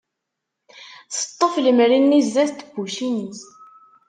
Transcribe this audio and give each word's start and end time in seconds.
Teṭṭef 1.13 1.53
lemri-nni 1.65 2.21
sdat 2.25 2.49
n 2.55 2.57
tebbucin-is. 2.59 3.41